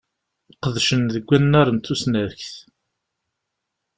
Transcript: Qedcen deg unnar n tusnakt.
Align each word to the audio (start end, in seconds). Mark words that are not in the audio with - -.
Qedcen 0.61 1.03
deg 1.13 1.25
unnar 1.35 1.67
n 1.71 1.77
tusnakt. 1.85 2.51